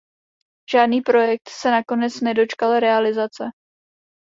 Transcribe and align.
Žádný 0.71 1.01
projekt 1.01 1.49
se 1.49 1.71
nakonec 1.71 2.21
nedočkal 2.21 2.79
realizace. 2.79 3.43